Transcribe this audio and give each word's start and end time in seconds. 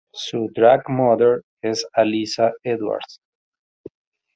Su 0.15 0.49
"drag 0.51 0.89
mother" 0.89 1.43
es 1.61 1.85
Alyssa 1.93 2.53
Edwards. 2.63 3.19